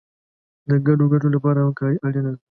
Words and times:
د 0.69 0.71
ګډو 0.87 1.05
ګټو 1.13 1.27
لپاره 1.35 1.59
همکاري 1.61 1.97
اړینه 2.07 2.29
ده. 2.35 2.39